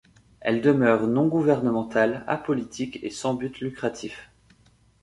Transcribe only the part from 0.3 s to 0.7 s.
Elle